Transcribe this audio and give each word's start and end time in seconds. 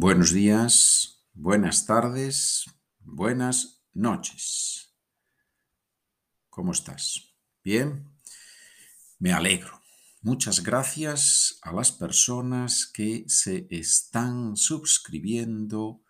Buenos 0.00 0.32
días, 0.32 1.26
buenas 1.32 1.84
tardes, 1.84 2.66
buenas 3.00 3.82
noches. 3.92 4.94
¿Cómo 6.48 6.70
estás? 6.70 7.34
¿Bien? 7.64 8.08
Me 9.18 9.32
alegro. 9.32 9.82
Muchas 10.22 10.62
gracias 10.62 11.58
a 11.62 11.72
las 11.72 11.90
personas 11.90 12.86
que 12.86 13.24
se 13.26 13.66
están 13.70 14.56
suscribiendo 14.56 16.04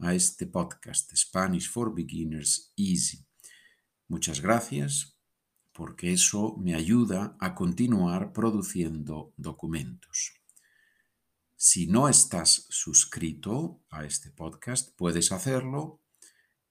a 0.00 0.12
este 0.12 0.46
podcast 0.46 1.10
Spanish 1.16 1.70
for 1.70 1.94
Beginners 1.94 2.74
Easy. 2.76 3.26
Muchas 4.06 4.42
gracias 4.42 5.18
porque 5.72 6.12
eso 6.12 6.58
me 6.58 6.74
ayuda 6.74 7.38
a 7.40 7.54
continuar 7.54 8.34
produciendo 8.34 9.32
documentos. 9.38 10.39
Si 11.62 11.86
no 11.86 12.08
estás 12.08 12.64
suscrito 12.70 13.82
a 13.90 14.06
este 14.06 14.30
podcast, 14.30 14.96
puedes 14.96 15.30
hacerlo 15.30 16.00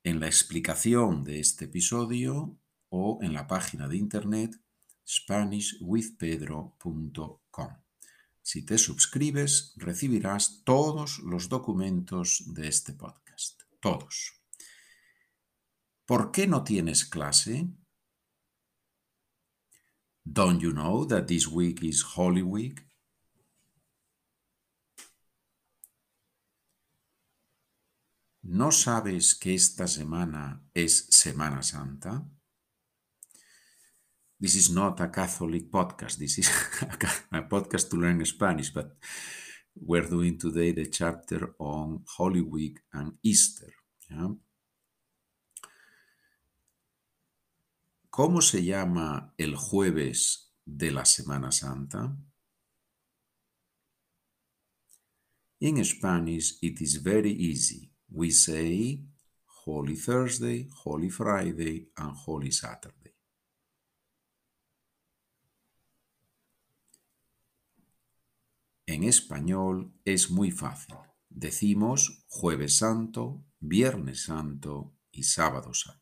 en 0.04 0.20
la 0.20 0.26
explicación 0.26 1.24
de 1.24 1.40
este 1.40 1.66
episodio 1.66 2.58
o 2.90 3.20
en 3.22 3.34
la 3.34 3.46
página 3.46 3.88
de 3.88 3.98
internet 3.98 4.60
SpanishWithPedro.com. 5.08 7.70
Si 8.42 8.66
te 8.66 8.80
suscribes, 8.80 9.74
recibirás 9.76 10.64
todos 10.64 11.20
los 11.20 11.50
documentos 11.50 12.46
de 12.48 12.68
este 12.68 12.94
podcast. 12.94 13.62
Todos. 13.80 14.42
¿Por 16.08 16.32
qué 16.32 16.48
no 16.48 16.64
tienes 16.64 17.06
clase? 17.06 17.68
Don't 20.24 20.60
you 20.60 20.72
know 20.72 21.06
that 21.06 21.28
this 21.28 21.48
week 21.48 21.84
is 21.84 22.04
Holy 22.18 22.42
Week? 22.42 22.89
¿No 28.52 28.72
sabes 28.72 29.36
que 29.36 29.54
esta 29.54 29.86
semana 29.86 30.64
es 30.74 31.06
Semana 31.12 31.62
Santa? 31.62 32.28
This 34.40 34.56
is 34.56 34.72
not 34.72 35.00
a 35.02 35.12
Catholic 35.12 35.70
podcast. 35.70 36.18
This 36.18 36.40
is 36.40 36.50
a 37.32 37.48
podcast 37.48 37.92
to 37.92 37.98
learn 37.98 38.26
Spanish, 38.26 38.72
but 38.74 38.98
we're 39.76 40.10
doing 40.10 40.40
today 40.40 40.72
the 40.72 40.90
chapter 40.90 41.54
on 41.60 42.04
Holy 42.18 42.42
Week 42.42 42.80
and 42.92 43.20
Easter. 43.22 43.72
¿Cómo 48.10 48.42
se 48.42 48.64
llama 48.64 49.32
el 49.38 49.56
jueves 49.58 50.56
de 50.66 50.90
la 50.90 51.06
Semana 51.06 51.52
Santa? 51.52 52.18
In 55.60 55.86
Spanish, 55.86 56.58
it 56.64 56.82
is 56.82 56.96
very 56.96 57.32
easy. 57.32 57.92
We 58.12 58.32
say 58.32 59.02
Holy 59.66 59.96
Thursday, 59.96 60.68
Holy 60.84 61.10
Friday, 61.10 61.90
and 61.98 62.16
Holy 62.16 62.52
Saturday. 62.52 63.14
En 68.88 69.04
español 69.04 69.94
es 70.04 70.32
muy 70.32 70.50
fácil. 70.50 70.96
Decimos 71.30 72.26
Jueves 72.28 72.78
Santo, 72.78 73.46
Viernes 73.60 74.24
Santo 74.24 74.96
y 75.12 75.24
Sábado 75.24 75.76
Santo. 75.76 75.99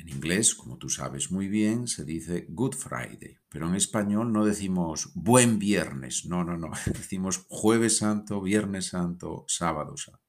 En 0.00 0.08
inglés, 0.08 0.54
como 0.54 0.78
tú 0.78 0.88
sabes 0.88 1.30
muy 1.30 1.48
bien, 1.48 1.86
se 1.86 2.06
dice 2.06 2.46
Good 2.48 2.74
Friday, 2.74 3.36
pero 3.50 3.68
en 3.68 3.74
español 3.74 4.32
no 4.32 4.46
decimos 4.46 5.10
buen 5.14 5.58
viernes, 5.58 6.24
no, 6.24 6.42
no, 6.42 6.56
no, 6.56 6.70
decimos 6.86 7.44
jueves 7.48 7.98
santo, 7.98 8.40
viernes 8.40 8.86
santo, 8.86 9.44
sábado 9.46 9.98
santo. 9.98 10.20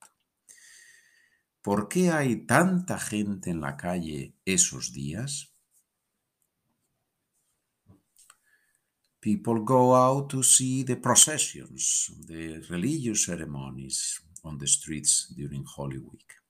¿Por 1.61 1.87
qué 1.87 2.11
hay 2.11 2.45
tanta 2.45 2.99
gente 2.99 3.49
en 3.49 3.61
la 3.61 3.77
calle 3.77 4.35
esos 4.43 4.91
días? 4.91 5.53
People 9.21 9.61
go 9.63 9.95
out 9.95 10.29
to 10.31 10.43
see 10.43 10.83
the 10.83 10.97
processions, 10.97 12.11
the 12.27 12.59
religious 12.69 13.23
ceremonies 13.23 14.19
on 14.43 14.57
the 14.57 14.67
streets 14.67 15.33
during 15.33 15.63
Holy 15.63 15.99
Week. 15.99 16.40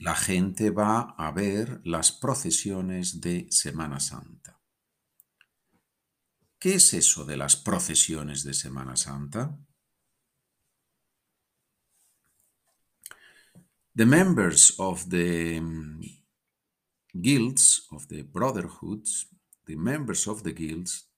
La 0.00 0.14
gente 0.14 0.70
va 0.70 1.14
a 1.18 1.30
ver 1.30 1.82
las 1.84 2.10
procesiones 2.10 3.20
de 3.20 3.46
Semana 3.50 4.00
Santa. 4.00 4.58
¿Qué 6.58 6.74
es 6.74 6.94
eso 6.94 7.24
de 7.26 7.36
las 7.36 7.56
procesiones 7.56 8.42
de 8.42 8.54
Semana 8.54 8.96
Santa? 8.96 9.58
The 13.94 14.06
members 14.06 14.74
of 14.78 15.06
the 15.10 15.58
um, 15.58 16.00
guilds, 17.12 17.86
of 17.90 18.06
the 18.08 18.22
brotherhoods, 18.22 19.28
the 19.66 19.76
members 19.76 20.26
of 20.26 20.42
the 20.42 20.54
guilds 20.54 21.10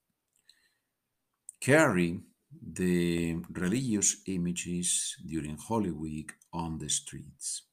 carry 1.61 2.21
the 2.51 3.41
religious 3.51 4.23
images 4.27 5.17
during 5.25 5.57
Holy 5.57 5.93
Week 5.93 6.33
on 6.53 6.79
the 6.79 6.89
streets. 6.89 7.72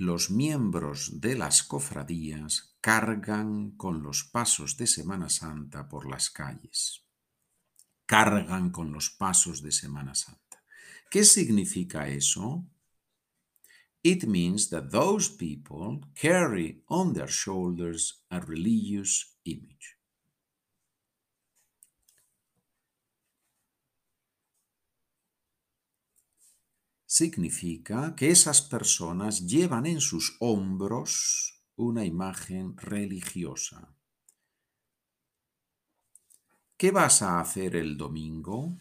Los 0.00 0.30
miembros 0.30 1.20
de 1.20 1.34
las 1.36 1.62
cofradías 1.62 2.74
cargan 2.80 3.72
con 3.72 4.02
los 4.02 4.24
pasos 4.24 4.78
de 4.78 4.86
Semana 4.86 5.28
Santa 5.28 5.90
por 5.90 6.10
las 6.10 6.30
calles. 6.30 7.04
Cargan 8.06 8.70
con 8.70 8.92
los 8.92 9.10
pasos 9.10 9.60
de 9.60 9.70
Semana 9.70 10.14
Santa. 10.14 10.64
¿Qué 11.10 11.22
significa 11.22 12.08
eso? 12.08 12.64
It 14.02 14.24
means 14.24 14.70
that 14.70 14.88
those 14.90 15.36
people 15.36 16.00
carry 16.14 16.82
on 16.86 17.12
their 17.12 17.28
shoulders 17.28 18.24
a 18.30 18.40
religious 18.40 19.36
image. 19.44 19.99
Significa 27.20 28.14
que 28.16 28.30
esas 28.30 28.62
personas 28.62 29.46
llevan 29.46 29.84
en 29.84 30.00
sus 30.00 30.36
hombros 30.40 31.62
una 31.76 32.02
imagen 32.02 32.74
religiosa. 32.78 33.94
¿Qué 36.78 36.90
vas 36.90 37.20
a 37.20 37.38
hacer 37.40 37.76
el 37.76 37.98
domingo? 37.98 38.80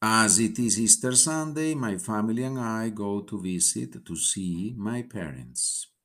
As 0.00 0.38
it 0.38 0.58
is 0.58 0.78
Easter 0.78 1.16
Sunday, 1.16 1.74
my 1.74 1.98
family 1.98 2.44
and 2.44 2.58
I 2.58 2.90
go 2.90 3.24
to 3.24 3.40
visit 3.40 4.04
to 4.04 4.16
see 4.16 4.74
my 4.76 5.02
parents. 5.02 5.97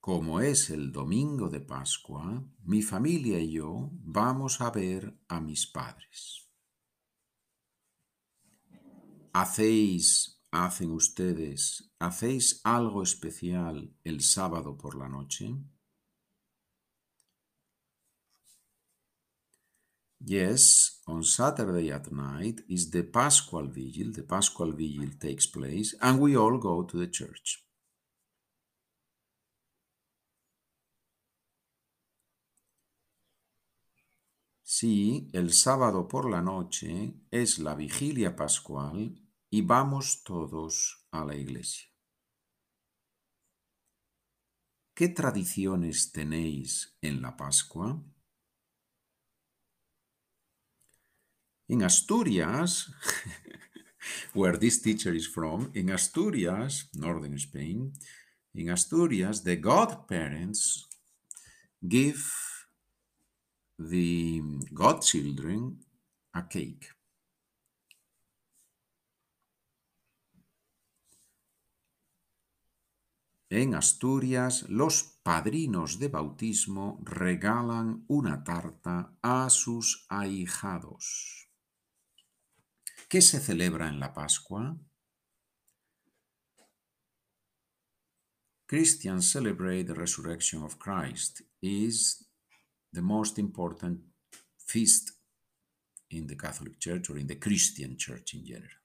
Como 0.00 0.40
es 0.40 0.70
el 0.70 0.92
domingo 0.92 1.50
de 1.50 1.60
Pascua, 1.60 2.42
mi 2.64 2.80
familia 2.80 3.38
y 3.38 3.52
yo 3.52 3.90
vamos 3.92 4.62
a 4.62 4.70
ver 4.70 5.14
a 5.28 5.42
mis 5.42 5.66
padres. 5.66 6.48
¿Hacéis, 9.34 10.42
hacen 10.50 10.92
ustedes, 10.92 11.92
hacéis 11.98 12.62
algo 12.64 13.02
especial 13.02 13.94
el 14.02 14.22
sábado 14.22 14.78
por 14.78 14.96
la 14.96 15.08
noche? 15.08 15.54
Yes, 20.18 21.02
on 21.06 21.22
Saturday 21.22 21.90
at 21.92 22.10
night 22.10 22.60
is 22.68 22.90
the 22.90 23.02
Paschal 23.02 23.68
Vigil. 23.68 24.12
The 24.12 24.22
Paschal 24.22 24.72
Vigil 24.72 25.10
takes 25.18 25.46
place, 25.46 25.94
and 26.00 26.20
we 26.20 26.36
all 26.36 26.58
go 26.58 26.84
to 26.84 26.98
the 26.98 27.08
church. 27.08 27.69
Sí, 34.80 35.28
el 35.34 35.52
sábado 35.52 36.08
por 36.08 36.30
la 36.30 36.40
noche 36.40 37.12
es 37.30 37.58
la 37.58 37.74
vigilia 37.74 38.34
pascual 38.34 39.14
y 39.50 39.60
vamos 39.60 40.22
todos 40.24 41.06
a 41.10 41.22
la 41.22 41.34
iglesia. 41.36 41.90
¿Qué 44.94 45.08
tradiciones 45.10 46.12
tenéis 46.12 46.96
en 47.02 47.20
la 47.20 47.36
Pascua? 47.36 48.02
En 51.68 51.82
Asturias, 51.82 52.90
where 54.34 54.56
this 54.56 54.80
teacher 54.80 55.14
is 55.14 55.28
from, 55.28 55.70
in 55.74 55.90
Asturias, 55.90 56.88
northern 56.94 57.34
Spain, 57.34 57.92
in 58.54 58.70
Asturias, 58.70 59.44
the 59.44 59.56
godparents 59.56 60.88
give 61.86 62.39
the 63.88 64.42
godchildren 64.72 65.78
a 66.34 66.46
cake. 66.48 66.86
En 73.48 73.74
Asturias, 73.74 74.68
los 74.68 75.02
padrinos 75.24 75.98
de 75.98 76.08
bautismo 76.08 77.00
regalan 77.02 78.04
una 78.06 78.44
tarta 78.44 79.16
a 79.22 79.50
sus 79.50 80.06
ahijados. 80.08 81.48
¿Qué 83.08 83.20
se 83.20 83.40
celebra 83.40 83.88
en 83.88 83.98
la 83.98 84.12
Pascua? 84.12 84.78
Christians 88.66 89.28
celebrate 89.28 89.84
the 89.84 89.94
resurrection 89.94 90.62
of 90.62 90.78
Christ 90.78 91.42
is 91.60 92.29
the 92.92 93.02
most 93.02 93.38
important 93.38 94.00
feast 94.58 95.12
in 96.10 96.26
the 96.26 96.36
Catholic 96.36 96.78
Church 96.78 97.10
or 97.10 97.18
in 97.18 97.26
the 97.26 97.38
Christian 97.38 97.96
Church 97.96 98.34
in 98.34 98.44
general. 98.44 98.76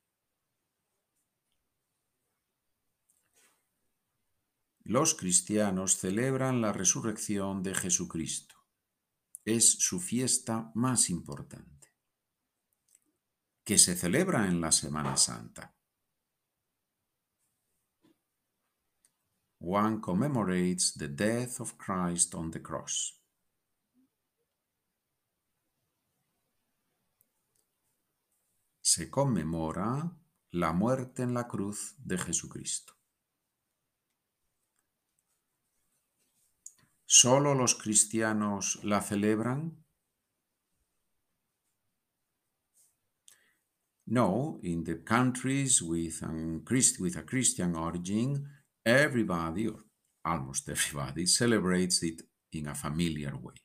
Los 4.87 5.15
cristianos 5.15 5.97
celebran 5.97 6.61
la 6.61 6.71
resurrección 6.71 7.63
de 7.63 7.73
Jesucristo. 7.73 8.55
Es 9.43 9.71
su 9.79 9.99
fiesta 9.99 10.71
más 10.75 11.09
importante, 11.09 11.89
que 13.63 13.79
se 13.79 13.95
celebra 13.95 14.47
en 14.47 14.61
la 14.61 14.71
Semana 14.71 15.17
Santa. 15.17 15.75
one 19.65 19.99
commemorates 19.99 20.93
the 20.93 21.07
death 21.07 21.59
of 21.59 21.75
Christ 21.77 22.35
on 22.35 22.51
the 22.51 22.59
cross. 22.59 23.13
Se 28.95 29.09
conmemora 29.09 30.09
la 30.51 30.71
muerte 30.71 31.23
en 31.23 31.33
la 31.33 31.49
cruz 31.49 31.95
de 31.97 32.17
Jesucristo. 32.17 32.93
¿Solo 37.05 37.53
los 37.55 37.75
cristianos 37.75 38.79
la 38.85 39.01
celebran? 39.01 39.83
No, 44.05 44.61
in 44.63 44.85
the 44.85 45.03
countries 45.03 45.81
with, 45.81 46.21
with 46.97 47.17
a 47.17 47.25
Christian 47.25 47.75
origin, 47.75 48.47
everybody, 48.85 49.67
or 49.67 49.83
almost 50.23 50.69
everybody, 50.69 51.27
celebrates 51.27 52.01
it 52.01 52.21
in 52.53 52.67
a 52.67 52.73
familiar 52.73 53.35
way. 53.35 53.64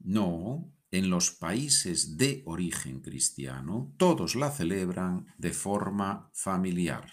No, 0.00 0.72
en 0.90 1.08
los 1.08 1.30
países 1.30 2.16
de 2.16 2.42
origen 2.46 3.00
cristiano, 3.00 3.94
todos 3.96 4.34
la 4.34 4.50
celebran 4.50 5.26
de 5.38 5.52
forma 5.52 6.30
familiar. 6.34 7.06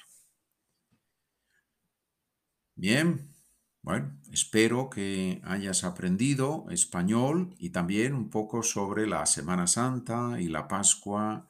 Bien, 2.75 3.33
bueno, 3.81 4.19
espero 4.31 4.89
que 4.89 5.41
hayas 5.43 5.83
aprendido 5.83 6.65
español 6.69 7.55
y 7.57 7.69
también 7.69 8.13
un 8.13 8.29
poco 8.29 8.63
sobre 8.63 9.07
la 9.07 9.25
Semana 9.25 9.67
Santa 9.67 10.39
y 10.39 10.47
la 10.47 10.67
Pascua 10.67 11.47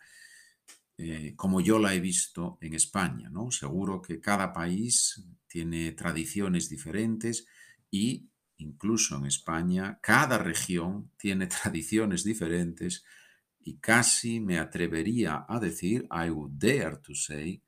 eh, 0.99 1.35
como 1.35 1.61
yo 1.61 1.77
la 1.77 1.93
he 1.93 1.99
visto 1.99 2.57
en 2.59 2.73
España. 2.73 3.29
¿no? 3.29 3.51
Seguro 3.51 4.01
que 4.01 4.19
cada 4.19 4.51
país 4.51 5.23
tiene 5.47 5.91
tradiciones 5.91 6.69
diferentes 6.69 7.45
y 7.91 8.29
incluso 8.57 9.17
en 9.17 9.25
España 9.25 9.99
cada 10.01 10.37
región 10.37 11.11
tiene 11.17 11.47
tradiciones 11.47 12.23
diferentes 12.23 13.03
y 13.59 13.79
casi 13.79 14.39
me 14.39 14.59
atrevería 14.59 15.45
a 15.47 15.59
decir, 15.59 16.07
I 16.11 16.29
would 16.29 16.53
dare 16.53 16.97
to 16.97 17.13
say, 17.13 17.63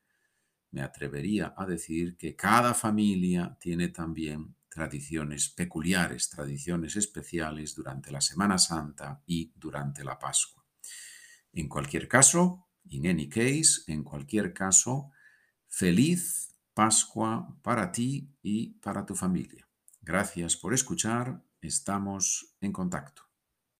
me 0.71 0.81
atrevería 0.81 1.53
a 1.57 1.65
decir 1.65 2.15
que 2.15 2.35
cada 2.35 2.73
familia 2.73 3.57
tiene 3.59 3.89
también 3.89 4.55
tradiciones 4.69 5.49
peculiares, 5.49 6.29
tradiciones 6.29 6.95
especiales 6.95 7.75
durante 7.75 8.11
la 8.11 8.21
Semana 8.21 8.57
Santa 8.57 9.21
y 9.25 9.51
durante 9.55 10.03
la 10.03 10.17
Pascua. 10.17 10.63
En 11.51 11.67
cualquier 11.67 12.07
caso, 12.07 12.69
In 12.89 13.05
any 13.05 13.29
case, 13.29 13.83
en 13.87 14.03
cualquier 14.03 14.51
caso, 14.53 15.11
feliz 15.67 16.55
Pascua 16.73 17.55
para 17.61 17.91
ti 17.91 18.33
y 18.41 18.71
para 18.79 19.05
tu 19.05 19.15
familia. 19.15 19.68
Gracias 20.09 20.57
por 20.57 20.73
escuchar. 20.73 21.43
Estamos 21.61 22.57
en 22.61 22.73
contacto. 22.73 23.28